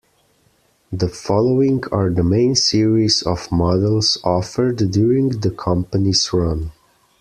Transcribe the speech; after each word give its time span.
The 0.91 1.09
following 1.09 1.83
are 1.91 2.09
the 2.09 2.23
main 2.23 2.55
series 2.55 3.21
of 3.21 3.51
models 3.51 4.17
offered 4.23 4.77
during 4.89 5.29
the 5.29 5.51
company's 5.51 6.33
run. 6.33 6.71